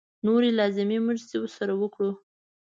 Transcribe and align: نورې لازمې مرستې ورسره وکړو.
نورې 0.25 0.49
لازمې 0.59 0.97
مرستې 1.07 1.35
ورسره 1.39 1.73
وکړو. 1.81 2.11